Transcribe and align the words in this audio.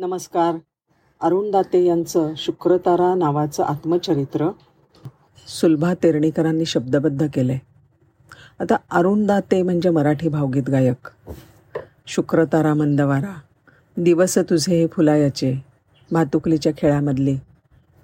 नमस्कार. 0.00 0.54
अरुण 1.20 1.50
दाते 1.50 1.84
यांचं 1.84 2.32
शुक्रतारा 2.36 3.14
नावाचं 3.14 3.62
आत्मचरित्र 3.62 4.48
सुलभा 5.48 5.92
तेरणीकरांनी 5.94 6.64
शब्दबद्ध 6.64 7.26
केलं 7.34 7.52
आहे 7.52 7.60
आता 8.60 8.76
अरुण 8.90 9.26
दाते 9.26 9.62
म्हणजे 9.62 9.90
मराठी 9.90 10.28
भावगीत 10.28 10.70
गायक. 10.70 11.08
शुक्रतारा 12.06 12.72
मंदवारा 12.74 13.34
दिवस 13.96 14.38
तुझे 14.38 14.80
हे 14.80 14.86
फुलायाचे 14.86 15.54
भातुकलीच्या 16.12 16.72
खेळामधली 16.78 17.36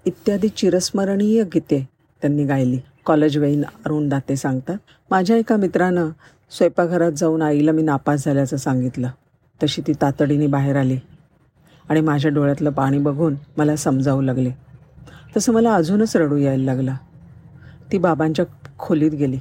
इत्यादी 0.04 0.48
चिरस्मरणीय 0.48 1.44
गीते 1.44 1.88
त्यांनी 2.22 2.44
गायली. 2.44 2.78
कॉलेजवेईन 3.06 3.62
अरुणदाते 3.62 3.82
अरुण 3.86 4.08
दाते 4.08 4.36
सांगतात 4.36 4.76
माझ्या 5.10 5.36
एका 5.36 5.56
मित्रानं 5.56 6.10
स्वयंपाकघरात 6.50 7.12
जाऊन 7.12 7.42
आईला 7.42 7.72
मी 7.72 7.82
नापास 7.82 8.24
झाल्याचं 8.24 8.56
सांगितलं. 8.56 9.10
तशी 9.62 9.82
ती 9.86 9.92
तातडीने 9.92 10.46
बाहेर 10.46 10.76
आली. 10.76 10.98
आणि 11.88 12.00
माझ्या 12.00 12.30
डोळ्यातलं 12.30 12.70
पाणी 12.70 12.98
बघून 12.98 13.34
मला 13.56 13.76
समजावू 13.76 14.22
लागले. 14.22 14.50
तसं 15.36 15.52
मला 15.52 15.74
अजूनच 15.74 16.16
रडू 16.16 16.36
यायला 16.36 16.64
लागलं. 16.64 16.94
ती 17.92 17.98
बाबांच्या 17.98 18.44
खोलीत 18.78 19.10
गेली 19.10 19.38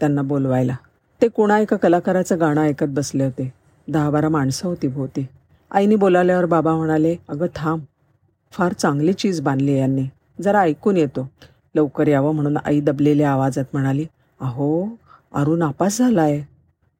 त्यांना 0.00 0.22
बोलवायला. 0.22 0.76
ते 1.22 1.28
कोणा 1.28 1.58
एका 1.58 1.76
कलाकाराचं 1.76 2.40
गाणं 2.40 2.60
ऐकत 2.60 2.86
बसले 2.88 3.24
होते. 3.24 3.52
दहा 3.88 4.10
बारा 4.10 4.28
माणसं 4.28 4.68
होती 4.68 4.88
भोवती. 4.88 5.26
आईने 5.70 5.96
बोलावल्यावर 5.96 6.44
बाबा 6.44 6.76
म्हणाले 6.76 7.16
अगं 7.28 7.46
थांब. 7.54 7.80
फार 8.52 8.72
चांगली 8.72 9.12
चीज 9.12 9.40
बांधली 9.40 9.78
यांनी. 9.78 10.06
जरा 10.42 10.60
ऐकून 10.60 10.96
येतो. 10.96 11.30
लवकर 11.74 12.06
यावं 12.06 12.34
म्हणून 12.34 12.56
आई 12.56 12.80
दबलेल्या 12.80 13.30
आवाजात 13.30 13.64
म्हणाली 13.72 14.06
अहो 14.40 14.88
अरुण 15.34 15.62
आपास 15.62 15.98
झाला 15.98 16.22
आहे 16.22 16.42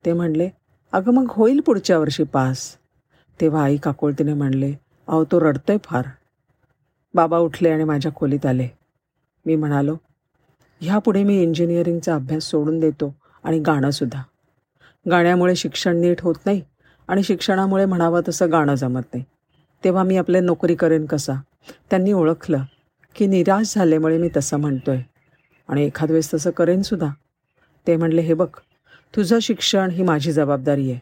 ते 0.05 0.13
म्हणले 0.13 0.49
अगं 0.93 1.15
मग 1.15 1.27
होईल 1.31 1.61
पुढच्या 1.61 1.99
वर्षी 1.99 2.23
पास. 2.23 2.77
तेव्हा 3.41 3.63
आई 3.63 3.77
काकोळतीने 3.77 4.35
म्हणले 4.35 4.73
अहो 5.09 5.25
तो 5.25 5.41
रडतोय 5.41 5.77
फार. 5.85 6.05
बाबा 7.15 7.39
उठले 7.39 7.71
आणि 7.71 7.85
माझ्या 7.85 8.13
खोलीत 8.15 8.47
आले. 8.47 8.69
मी 9.47 9.57
म्हणालो 9.57 9.97
ह्यापुढे 10.81 11.23
मी 11.25 11.43
इंजिनिअरिंगचा 11.43 12.15
अभ्यास 12.15 12.45
सोडून 12.45 12.81
देतो 12.81 13.15
आणि 13.45 13.59
गाणंसुद्धा 13.59 14.23
गाण्यामुळे 15.11 15.57
शिक्षण 15.57 15.97
नीट 15.97 16.21
होत 16.21 16.35
नाही 16.47 16.63
आणि 17.09 17.23
शिक्षणामुळे 17.23 17.85
म्हणावं 17.85 18.21
तसं 18.29 18.53
गाणं 18.53 18.75
जमत 18.75 19.15
नाही. 19.15 19.25
तेव्हा 19.85 20.03
मी 20.03 20.17
आपले 20.17 20.41
नोकरी 20.41 20.75
करेन 20.75 21.07
कसा? 21.07 21.35
त्यांनी 21.91 22.13
ओळखलं 22.13 22.63
की 23.15 23.27
निराश 23.27 23.75
झाल्यामुळे 23.75 24.19
मी 24.19 24.29
तसं 24.37 24.57
म्हणतो 24.57 24.91
आहे 24.91 25.03
आणि 25.69 25.85
एखाद 25.87 26.11
वेळेस 26.11 26.35
तसं 26.35 26.51
करेनसुद्धा 26.51 27.09
ते 27.87 27.97
म्हणले 27.97 28.21
हे 28.21 28.35
बघ 28.35 28.49
तुझं 29.17 29.39
शिक्षण 29.39 29.91
ही 29.91 30.03
माझी 30.03 30.33
जबाबदारी 30.33 30.91
आहे. 30.91 31.01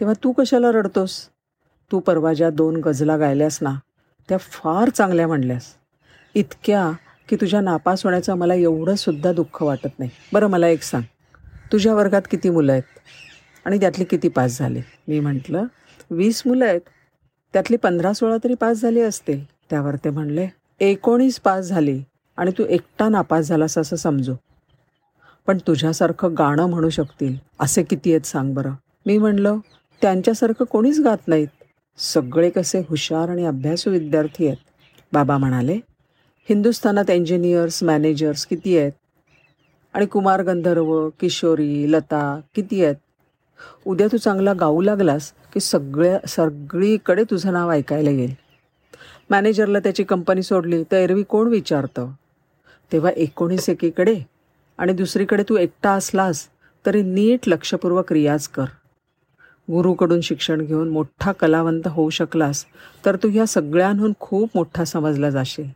तेव्हा 0.00 0.14
तू 0.24 0.32
कशाला 0.32 0.72
रडतोस? 0.72 1.28
तू 1.92 2.00
परवा 2.00 2.32
ज्या 2.32 2.50
दोन 2.50 2.76
गजला 2.76 3.16
गायल्यास 3.16 3.58
ना 3.62 3.74
त्या 4.28 4.38
फार 4.38 4.88
चांगल्या 4.88 5.26
म्हणल्यास. 5.26 5.62
इतक्या 6.34 6.92
की 7.28 7.36
तुझ्या 7.36 7.60
नापास 7.60 8.04
होण्याचं 8.04 8.34
मला 8.34 8.54
एवढंसुद्धा 8.54 9.32
दुःख 9.32 9.62
वाटत 9.62 9.98
नाही. 9.98 10.10
बरं 10.32 10.46
मला 10.46 10.68
एक 10.68 10.82
सांग. 10.82 11.02
तुझ्या 11.72 11.94
वर्गात 11.94 12.22
किती 12.30 12.50
मुलं 12.50 12.72
आहेत? 12.72 12.82
आणि 13.64 13.80
त्यातली 13.80 14.04
किती 14.04 14.28
पास 14.28 14.58
झाले? 14.58 14.80
मी 15.08 15.20
म्हटलं 15.20 15.64
वीस 16.10 16.42
मुलं 16.46 16.64
आहेत. 16.64 16.80
त्यातली 17.52 17.76
पंधरा 17.76 18.12
सोळा 18.12 18.36
तरी 18.44 18.54
पास 18.54 18.76
झाली 18.76 19.00
असतील. 19.00 19.44
त्यावर 19.44 19.96
ते 19.96 20.10
म्हणले 20.10 20.48
एकोणीस 20.80 21.40
पास 21.40 21.64
झाली 21.64 22.02
आणि 22.36 22.50
तू 22.50 22.64
एकटा 22.68 23.08
नापास 23.08 23.46
झालास 23.46 23.78
असं 23.78 23.96
समजू. 23.96 24.34
पण 25.46 25.58
तुझ्यासारखं 25.66 26.34
गाणं 26.38 26.66
म्हणू 26.66 26.90
शकतील 26.90 27.36
असे 27.60 27.82
किती 27.82 28.10
आहेत 28.10 28.26
सांग 28.26 28.54
बरं. 28.54 28.72
मी 29.06 29.18
म्हणलं 29.18 29.58
त्यांच्यासारखं 30.02 30.64
कोणीच 30.64 31.00
गात 31.00 31.28
नाहीत. 31.28 31.48
सगळे 31.96 32.50
कसे 32.50 32.78
हुशार 32.88 33.28
आणि 33.28 33.46
अभ्यासू 33.46 33.90
विद्यार्थी 33.90 34.46
आहेत? 34.46 34.56
बाबा 35.12 35.38
म्हणाले 35.38 35.74
हिंदुस्थानात 36.48 37.10
इंजिनियर्स 37.10 37.82
मॅनेजर्स 37.82 38.46
किती 38.46 38.78
आहेत? 38.78 38.92
आणि 39.94 40.06
कुमार 40.06 40.42
गंधर्व 40.42 41.08
किशोरी 41.08 41.92
लता 41.92 42.40
किती 42.54 42.84
आहेत? 42.84 42.96
उद्या 43.86 44.06
तू 44.12 44.16
चांगला 44.16 44.52
गाऊ 44.52 44.80
लागलास 44.80 45.32
की 45.54 45.60
सगळ्या 45.60 46.18
सगळीकडे 46.28 47.24
तुझं 47.24 47.52
नाव 47.52 47.70
ऐकायला 47.70 48.10
येईल. 48.10 48.34
मॅनेजरला 49.30 49.78
त्याची 49.78 50.04
कंपनी 50.04 50.42
सोडली 50.42 50.82
तर 50.82 50.96
एरवी 50.96 51.22
कोण 51.22 51.48
विचारतं? 51.48 52.10
तेव्हा 52.92 53.10
एकोणीस 53.10 53.68
एकीकडे 53.68 54.20
आणि 54.78 54.92
दुसरीकडे 54.92 55.42
तू 55.48 55.56
एकटा 55.56 55.90
असलास 55.90 56.48
तरी 56.86 57.02
नीट 57.02 57.40
लक्षपूर्वक 57.46 58.12
रियाज 58.12 58.48
कर. 58.48 58.64
गुरुकडून 59.70 60.20
शिक्षण 60.20 60.60
घेऊन 60.60 60.88
मोठा 60.88 61.32
कलावंत 61.32 61.88
होऊ 61.88 62.10
शकलास 62.10 62.64
तर 63.06 63.16
तू 63.16 63.28
ह्या 63.28 63.46
सगळ्यांहून 63.46 64.12
खूप 64.20 64.50
मोठा 64.54 64.84
समजला 64.84 65.30
जाशील. 65.30 65.68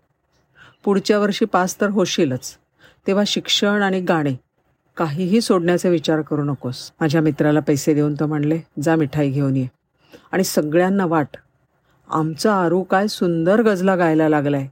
पुढच्या 0.84 1.18
वर्षी 1.18 1.44
पास 1.44 1.80
तर 1.80 1.90
होशीलच 1.90 2.56
तेव्हा 3.06 3.24
शिक्षण 3.26 3.82
आणि 3.82 4.00
गाणे 4.00 4.34
काहीही 4.96 5.40
सोडण्याचा 5.40 5.88
विचार 5.88 6.20
करू 6.22 6.44
नकोस. 6.44 6.92
माझ्या 7.00 7.20
मित्राला 7.20 7.60
पैसे 7.60 7.94
देऊन 7.94 8.14
तो 8.14 8.26
म्हणले 8.26 8.60
जा 8.82 8.96
मिठाई 8.96 9.30
घेऊन 9.30 9.56
ये. 9.56 9.66
आणि 10.32 10.44
सगळ्यांना 10.44 11.06
वाट 11.06 11.36
आमचा 12.10 12.54
आरू 12.54 12.82
काय 12.82 13.06
सुंदर 13.06 13.62
गजला 13.62 13.96
गायला 13.96 14.28
लागलाय. 14.28 14.66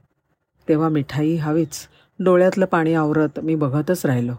तेव्हा 0.69 0.89
मिठाई 0.89 1.35
हवीच 1.35 1.87
डोळ्यातलं 2.19 2.65
पाणी 2.65 2.93
आवरत 2.93 3.39
मी 3.43 3.55
बघतच 3.55 4.05
राहिलो. 4.05 4.33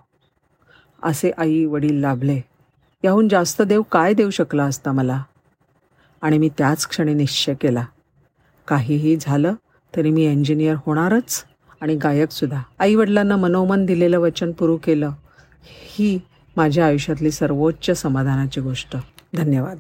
असे 1.03 1.31
आई 1.39 1.65
वडील 1.65 2.01
लाभले. 2.01 2.41
याहून 3.05 3.29
जास्त 3.29 3.63
देव 3.63 3.83
काय 3.83 4.15
देऊ 4.15 4.31
शकला 4.31 4.65
असता 4.65 4.93
मला? 4.93 5.23
आणि 6.23 6.39
मी 6.39 6.49
त्याच 6.59 6.87
क्षणी 6.87 7.15
निश्चय 7.15 7.55
केला. 7.55 7.85
काहीही 8.69 9.17
झालं 9.21 9.55
तरी 9.97 10.11
मी 10.11 10.25
इंजिनियर 10.25 10.77
होणारच 10.87 11.45
आणि 11.81 11.97
गायकसुद्धा 11.97 12.63
आईवडिलांना 12.79 13.37
मनोमन 13.37 13.87
दिलेलं 13.87 14.19
वचन 14.19 14.53
पुरू 14.53 14.77
केलं 14.77 15.11
ही 15.65 16.21
माझ्या 16.57 16.87
आयुष्यातली 16.87 17.31
सर्वोच्च 17.31 18.03
समाधानाची 18.03 18.61
गोष्ट. 18.61 18.97
धन्यवाद. 19.35 19.79